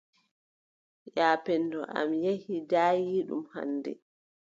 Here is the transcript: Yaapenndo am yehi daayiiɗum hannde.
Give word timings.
Yaapenndo 1.17 1.79
am 1.99 2.09
yehi 2.23 2.55
daayiiɗum 2.69 3.43
hannde. 3.53 3.91